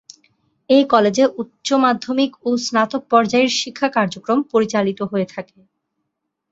এ 0.69 0.79
কলেজে 0.91 1.25
উচ্চমাধ্যমিক 1.41 2.31
ও 2.43 2.59
স্নাতক 2.65 3.01
পর্যায়ের 3.11 3.51
শিক্ষা 3.59 3.87
কার্যক্রম 3.95 4.39
পরিচালিত 4.51 4.99
হয়ে 5.11 5.27
থাকে। 5.33 5.57